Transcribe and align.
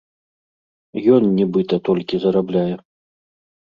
Ён 1.17 1.23
нібыта 1.39 1.75
толькі 1.91 2.15
зарабляе. 2.25 2.69